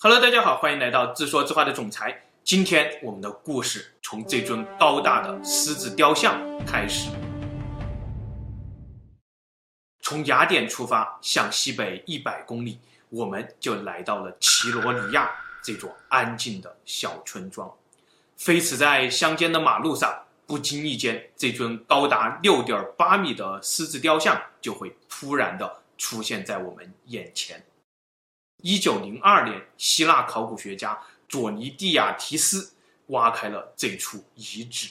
[0.00, 2.22] Hello，大家好，欢迎来到自说自话的总裁。
[2.44, 7.10] 今天我们的故事从这尊高大的狮子雕像开始。
[10.00, 15.32] 从雅典出发，向西北一百公里，我们就来到了奇罗尼亚
[15.64, 17.68] 这座安静的小村庄。
[18.36, 27.60] 飞驰在乡间的马路上，不经意间，这尊高达六点八米的狮子雕像就会突然的出现在我们眼前。
[28.62, 30.98] 一九零二年，希腊考古学家
[31.28, 32.72] 佐尼蒂亚提斯
[33.06, 34.88] 挖开了这处遗址。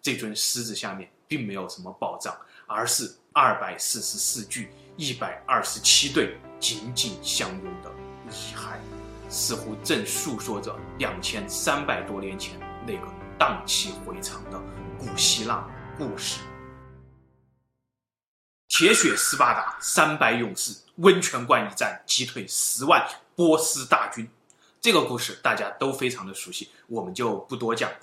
[0.00, 2.36] 这尊狮子下面并没有什么宝藏，
[2.66, 7.90] 而是二百四十四具、一百二十七对紧紧相拥的
[8.30, 8.76] 遗骸，
[9.28, 14.60] 似乎正诉说着两千三百多年前那个荡气回肠的
[14.96, 16.38] 古希腊故事。
[18.72, 24.26] 铁血斯巴达三百勇士温泉关一战击退十万波斯大军，
[24.80, 27.96] 这个故事大家都非常的熟悉，我们就不多讲了。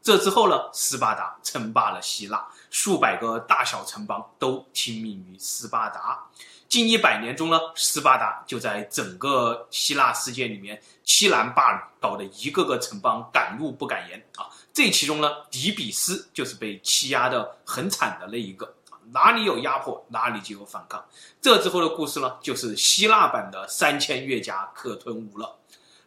[0.00, 6.24] 这之后呢，斯巴达称霸了希腊，数百个大小城邦都听命于斯巴达。
[6.68, 14.46] 近一百年中呢，斯巴达就在整个希腊世界里面欺男霸女，搞得一个个城邦敢怒不敢言啊。
[14.72, 18.72] 这其中呢，底比斯就是被欺压的很惨的那一个。
[19.12, 21.04] 哪里有压迫，哪里就有反抗。
[21.40, 25.58] 这之后的故事呢，就是希腊版的三千越甲可吞吴了。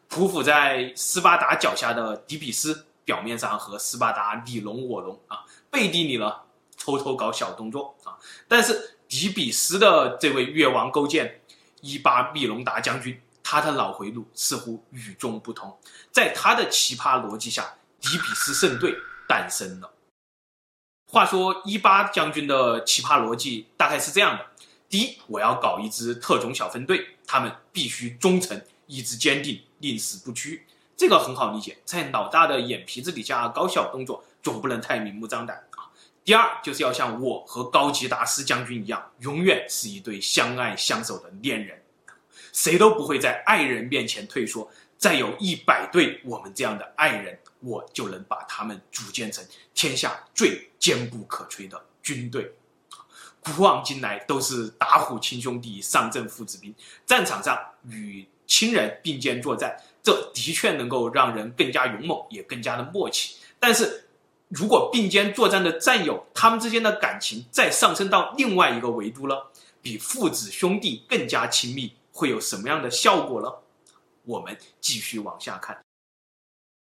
[0.09, 6.33] 匍匐在斯巴达脚下的底比斯，表面上和斯巴达你侬我侬啊，背地里呢
[6.77, 8.17] 偷偷搞小动作啊。
[8.47, 11.41] 但是底比斯的这位越王勾践
[11.81, 15.77] 伊巴密隆达将军，他的脑回路似乎与众不同。
[16.11, 17.63] 在他的奇葩逻辑下，
[17.99, 18.95] 底比斯圣队
[19.27, 19.91] 诞生了。
[21.15, 24.45] 话说伊巴将军的奇葩逻辑大概是这样的：
[24.89, 30.65] 第一，我要搞一支特种小分队，他们必须忠诚、意志坚定、宁死不屈。
[30.97, 35.87] 这个很好理解，在老大的眼皮子底下搞小动作，总不能太明目张胆啊。
[36.25, 41.81] 第二，就是要像我和高吉达斯将军一样，永远是一对相爱相守的恋人，
[42.51, 44.69] 谁都不会在爱人面前退缩。
[44.97, 49.43] 再有一百对我们这样的爱人，我就能把他们组建成
[49.73, 52.49] 天下最坚不可摧的军队。
[53.41, 56.73] 古往今来都是打虎亲兄弟，上阵父子兵。
[57.05, 57.59] 战场上
[57.89, 63.37] 与亲人并肩作战，这的确能够让人更加勇猛，也更加的默契。
[63.59, 64.07] 但是，
[64.49, 73.51] 如果并肩作战的战友，他们之间的感情再上升到另外一个维度了，比父子兄弟更加亲密，会有什么样的效果呢？
[74.23, 75.84] 我们继续往下看，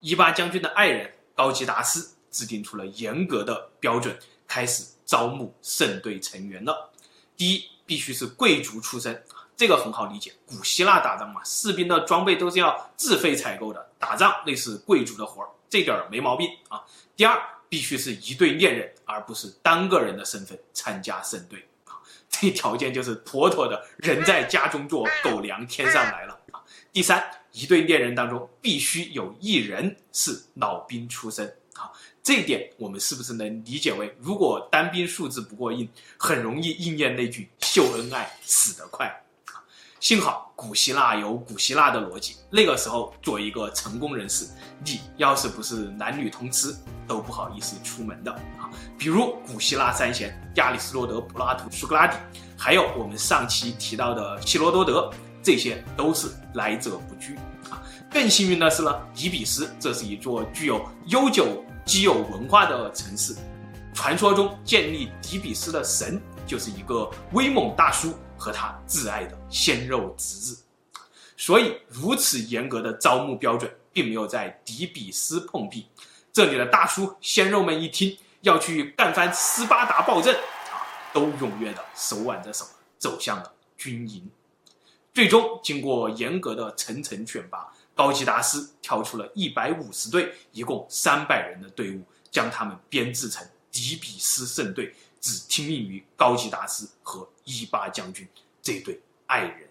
[0.01, 4.17] 伊巴将军的爱人高吉达斯制定出了严格的标准，
[4.47, 6.89] 开始招募圣队成员了。
[7.35, 9.21] 第一，必须是贵族出身，
[9.57, 10.33] 这个很好理解。
[10.45, 16.81] 古希腊打仗嘛，士兵的装备都是要自费采购的，打仗类似贵族的活儿，这点儿没毛病啊。
[17.17, 21.99] 第二，必须是一对恋人，而不是单个人的身份参加圣队啊。
[22.29, 26.63] 这条件就是妥妥的人在家中坐，狗粮天上来了啊。
[26.93, 39.11] 第三，一对恋人当中必须有一人是老兵出身啊，这一点我们是不是能理解为，如果单兵素质不过硬，很容易应验那句“秀恩爱死得快”。
[39.99, 44.47] 幸好古希腊有古希腊的逻辑，那个时候做一个成功人士，
[44.85, 46.73] 你要是不是男女通吃，
[47.05, 48.71] 都不好意思出门的啊。
[48.97, 52.17] 比如古希腊三贤亚里士多德、柏拉图、苏格拉底，
[52.57, 55.11] 还有我们上期提到的希罗多德。
[55.41, 57.35] 这些都是来者不拒
[57.69, 57.81] 啊！
[58.11, 63.35] 更幸运的是呢，底比斯这是一座具有悠久基友文化的城市。
[63.93, 70.63] 传说中建立底比斯的神就是一个威猛大叔和他挚爱的鲜肉侄子。
[71.35, 75.87] 所以如此严格的招募标准，并没有在底比斯碰壁。
[76.31, 80.83] 这里的大叔鲜肉们一听要去干翻斯巴达暴政啊，
[81.13, 82.65] 都踊跃的手挽着手
[82.97, 84.29] 走向了军营。
[85.19, 92.01] 最终，经过严格的层层选拔，高吉达斯挑出了一百五十队，一共三百人的队伍，
[92.31, 98.25] 将他们编制成底比斯圣队，只听命于高吉达斯和伊巴将军
[98.61, 99.67] 这对爱人。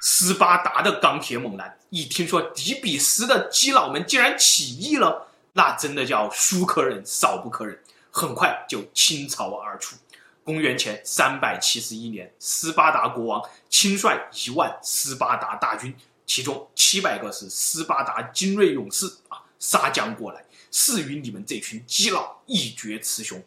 [0.00, 7.82] 斯巴达的钢铁猛男一听说迪比斯的基佬们竟然起义了，那真的叫书可忍，少不可忍，
[8.12, 9.96] 很快就倾巢而出。
[10.44, 15.94] 公元前三百七十一年，斯巴达国王亲率一万斯巴达大军，
[16.26, 23.42] 其中七百个是斯巴达精锐勇士啊，杀将过来，誓与你们这群基佬一决雌雄。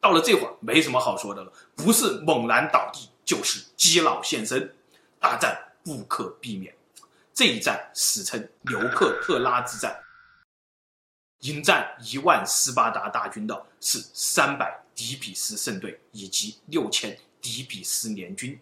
[0.00, 4.74] 到了这会儿，没什么好说的了，不是猛然倒地，就是基佬现身。
[5.20, 5.54] 大战
[5.84, 6.74] 不可避免。
[7.34, 9.94] 这一战史称留克特拉之战。
[11.40, 18.58] 迎战一万斯巴达大军的是三百底比斯胜队以及六千底比斯联军。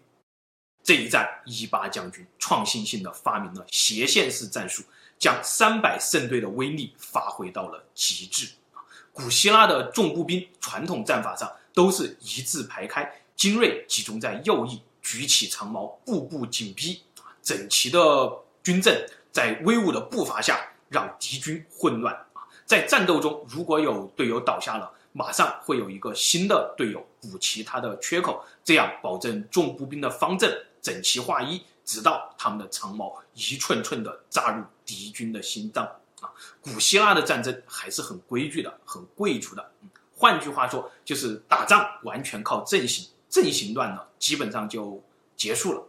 [0.81, 4.81] 这一战，伊巴将军创新性的发明了斜线式战术，
[5.19, 8.49] 将三百胜队的威力发挥到了极致。
[9.11, 17.03] 古希腊的重步兵传统战法上都是一字排开，精锐集中在右翼，举起长矛，步步紧逼，
[17.43, 17.99] 整齐的
[18.63, 22.17] 军阵在威武的步伐下让敌军混乱。
[22.69, 35.83] 在战斗中，如果有队友倒下了，马上会有一个新的队友补齐他的缺口，这样保证重步兵的方阵整齐划一，直到他们的长矛一寸寸地扎入敌军的心脏。
[36.21, 36.29] 啊，
[36.61, 39.71] 古希腊的战争还是很规矩的，很贵族的。
[40.15, 45.01] 换句话说，就是打仗完全靠阵型，阵型乱了，基本上就
[45.35, 45.83] 结束了。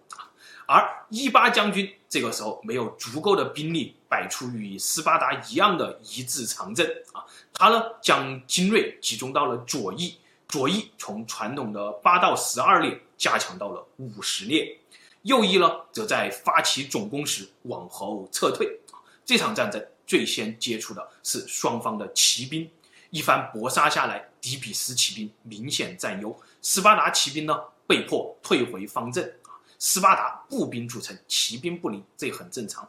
[0.65, 7.23] 而伊巴将军这个时候没有足够的兵力摆出与斯巴达一样的一字长阵啊，
[7.55, 10.19] 他呢将精锐集中到了左翼，
[10.49, 14.77] 左翼从传统的八到十二列加强到了五十列，
[15.23, 18.77] 右翼呢则在发起总攻时往后撤退。
[19.25, 22.69] 这场战争最先接触的是双方的骑兵，
[23.11, 27.57] 一番搏杀下来，底比斯骑兵明显占优，斯巴达骑兵呢
[27.87, 29.55] 被迫退回方阵啊。
[29.81, 32.89] 斯巴达步兵组成，骑兵不离，这很正常。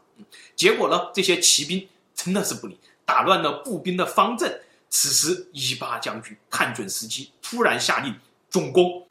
[0.56, 4.62] 结果呢，这些骑兵真的是不离，打乱了步兵的方阵。
[4.90, 8.14] 此时，伊巴将军看准时机，突然下令
[8.50, 9.08] 总攻。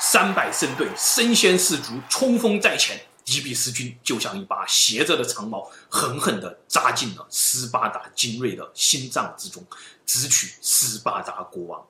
[0.00, 3.00] 三百胜队身先士卒，冲锋在前。
[3.24, 9.64] 底比斯军就像一把斜着的长矛，狠狠地扎进了斯巴达精锐的心脏之中，
[10.04, 11.86] 直取斯巴达国王。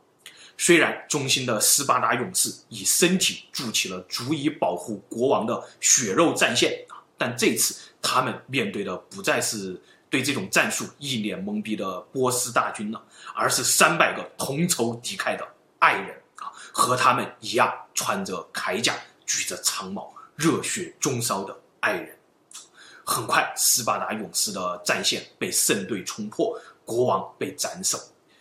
[0.57, 13.03] 虽然忠心的斯巴达勇士以身体筑起了足以保护国王的血肉战线啊，但这次他们面对的不再是对这种战术一脸懵逼的波斯大军了，
[13.35, 15.47] 而是三百个同仇敌忾的
[15.81, 18.95] 爱人啊，和他们一样穿着铠甲、
[19.27, 22.17] 举着长矛、热血中烧的爱人。
[23.05, 27.99] 很快，斯巴达勇士的战线被圣队冲破，国王被斩首。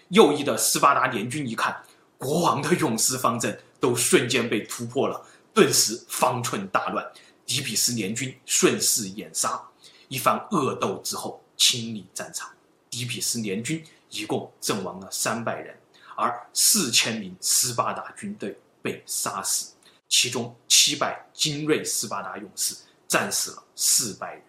[0.10, 1.76] 右翼的斯巴达联军一看。
[2.24, 5.22] 国王的勇士方阵都瞬间被突破了，
[5.54, 7.06] 顿时方寸大乱。
[7.46, 9.62] 底比斯联军顺势掩杀，
[10.08, 12.50] 一番恶斗之后清理战场。
[12.90, 15.78] 底比斯联军一共阵亡了三百人，
[16.16, 19.74] 而四千名斯巴达军队被杀死，
[20.08, 22.74] 其中七百精锐斯巴达勇士
[23.06, 24.44] 战死了四百人。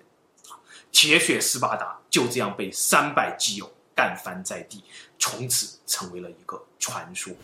[0.93, 4.85] 铁血斯巴达就这样被三百基友干翻在地，
[5.19, 7.35] 从此成为了一个传说。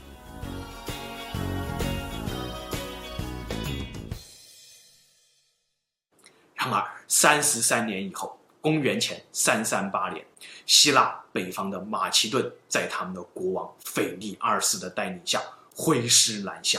[6.55, 10.25] 然而，三十三年以后，公元前三三八年，
[10.67, 15.43] 希腊北方的马其顿在他们的国王腓力二世的带领下
[15.75, 16.79] 挥师南下。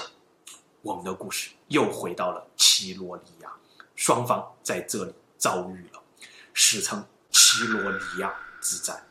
[0.83, 3.51] 我们的故事又回到了奇罗里亚，
[3.95, 6.01] 双方在这里遭遇了，
[6.53, 9.03] 史称奇罗里亚之战。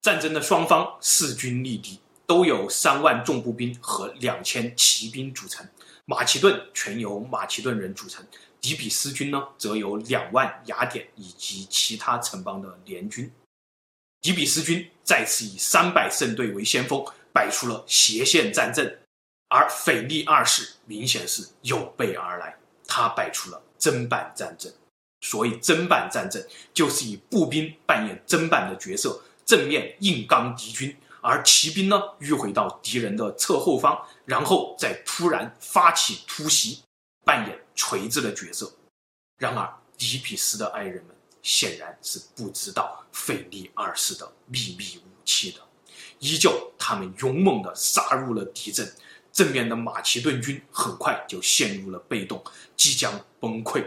[0.00, 5.66] 战争的双方势均力敌，都有三万重步兵和两千骑兵组成。
[6.04, 8.24] 马其顿全由马其顿人组成。
[8.60, 13.28] 底比斯军呢，则有两万雅典以及其他城邦的联军。
[14.20, 18.96] 底比斯军再次以三百胜队为先锋，摆出了斜线战阵，
[19.48, 22.56] 而腓力二世明显是有备而来，
[22.86, 24.72] 他摆出了砧板战阵。
[25.22, 36.82] 所以，砧板战阵就是以步兵扮演砧板的角色，正面硬刚敌军，而骑兵呢，迂回到敌人的侧后方，然后再突然发起突袭，
[37.24, 38.72] 扮演锤子的角色，
[39.38, 45.60] 然而底比斯的爱人们显然是不知道费利二世的秘密武器的，
[46.18, 48.90] 依旧他们勇猛地杀入了敌阵，
[49.32, 52.42] 正面的马其顿军很快就陷入了被动，
[52.76, 53.84] 即将崩溃。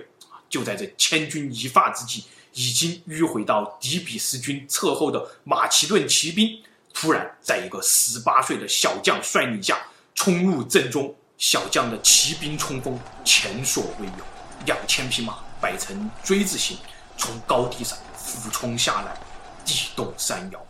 [0.49, 6.63] 就在这千钧一发之际，已经迂回到底比斯军侧后的马其顿骑兵，
[6.93, 9.77] 突然在一个十八岁的小将率领下
[10.15, 11.13] 冲入阵中。
[11.35, 14.23] 小将的骑兵冲锋前所未有，
[14.65, 16.77] 两千匹马摆成锥字形，
[17.17, 19.19] 从高地上俯冲下来，
[19.65, 20.65] 地动山摇。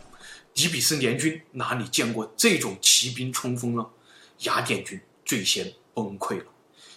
[0.52, 3.86] 底比斯联军哪里见过这种骑兵冲锋呢？
[4.40, 6.46] 雅典军最先崩溃了。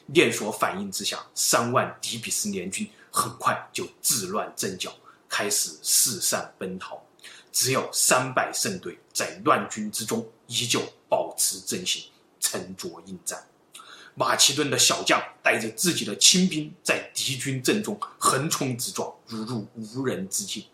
[0.07, 4.91] 连锁反应之下，三万底比斯联军很快就自乱阵脚，
[5.29, 7.00] 开始四散奔逃。
[7.58, 12.04] 只有三百胜队在乱军之中依旧保持阵型，
[12.40, 13.44] 沉着应战。
[14.14, 20.66] 马其顿的小将带着自己的亲兵在敌军阵中横冲直撞，如入无人之境。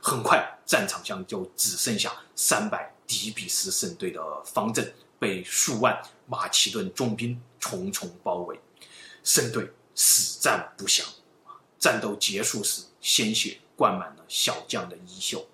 [0.00, 8.60] 很快，战场上就只剩下三百底比斯胜队的方阵被数万马其顿重兵重重包围，
[9.24, 11.04] 胜队死战不降。
[11.80, 15.44] 战斗结束时，鲜血灌满了小将的衣袖。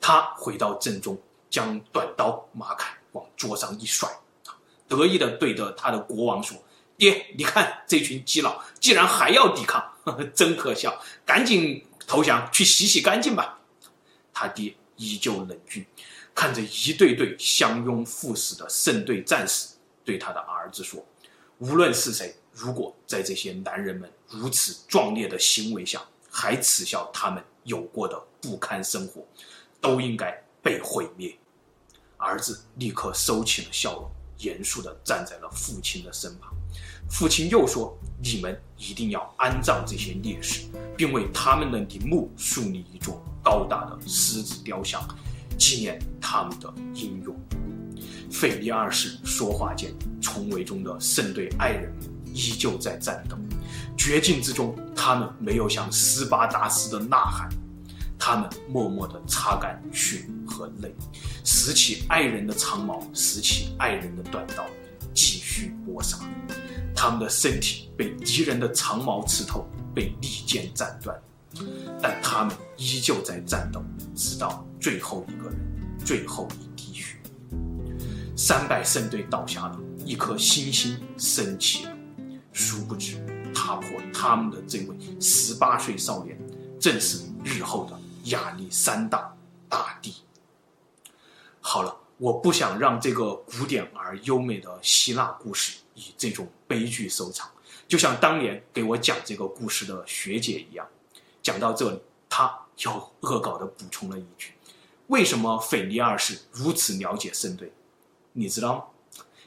[0.00, 1.18] 他回到阵中，
[1.50, 4.08] 将短刀马铠往桌上一甩，
[4.88, 6.56] 得意地对着他的国王说
[6.96, 11.00] ：“爹，你看这群基佬，竟然还要抵抗，呵呵，真可笑！
[11.24, 13.58] 赶紧投降，去洗洗干净吧。”
[14.32, 15.84] 他爹依旧冷峻，
[16.34, 19.74] 看着一对对相拥赴死的圣队战士，
[20.04, 21.04] 对他的儿子说
[21.58, 29.26] ：“无论是谁，如果在这些男人们如此壮烈的行为下，还耻笑他们有过的不堪生活，
[29.80, 31.36] 都应该被毁灭。”
[32.18, 36.54] 儿子立刻收起了笑容，严肃地站在了父亲的身旁。
[37.08, 40.66] 父亲又说：“你们一定要安葬这些烈士，
[40.96, 45.00] 并为他们的陵墓树立一座。”高大的狮子雕像，
[45.56, 47.36] 纪念他们的英勇。
[48.28, 53.36] 费利二世说话间，重围中的圣队爱人们依旧在战斗。
[53.96, 57.48] 绝境之中，他们没有像斯巴达斯的呐喊，
[58.18, 60.94] 他们默默地擦干血和泪，
[61.44, 64.66] 拾起爱人的长矛，拾起爱人的短刀，
[65.14, 66.18] 继续搏杀。
[66.94, 71.16] 他们的身体被敌人的长矛刺透，被利剑斩断。
[72.02, 73.82] 但他们依旧在战斗，
[74.14, 75.58] 直到最后一个人，
[76.04, 77.16] 最后一滴血。
[78.36, 81.92] 三百圣队倒下了，一颗星星升起了。
[82.52, 83.16] 殊不知，
[83.54, 86.38] 踏破他们的这位十八岁少年，
[86.78, 89.36] 正是日后的亚历山大
[89.68, 90.14] 大帝。
[91.60, 97.50] 好了，我不想让这个古典而优美的希腊故事以这种悲剧收场，
[97.88, 100.86] 就像当年给我讲这个故事的学姐一样。
[101.42, 104.52] 讲到这里，他又恶搞地补充了一句
[105.08, 107.72] ：“为什么腓尼二世如此了解圣队？
[108.32, 108.84] 你知道吗？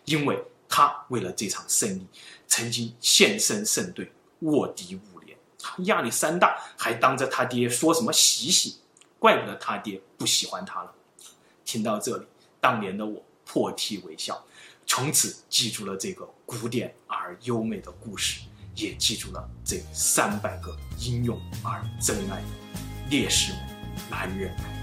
[0.05, 2.07] 因为他为了这场胜利，
[2.47, 5.18] 曾经献身圣队，卧底五。
[5.79, 8.79] 亚历山大还当着他爹说什么洗洗，
[9.17, 10.93] 怪不得他爹不喜欢他了。”
[11.65, 12.25] 听到这里，
[12.59, 14.43] 当年的我破涕为笑，
[14.85, 18.41] 从此记住了这个古典而优美的故事。
[18.75, 22.47] 也记住了这三百个英勇而真爱的
[23.09, 23.61] 烈士们，
[24.09, 24.78] 男人们。